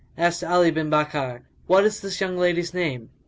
[0.17, 3.11] Asked Ali bin Bakkar, "What is this young lady's name?"